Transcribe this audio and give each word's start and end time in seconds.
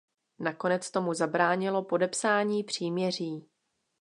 Nakonec 0.39 0.91
tomu 0.91 1.13
zabránilo 1.13 1.83
podepsání 1.83 2.63
příměří. 2.63 3.45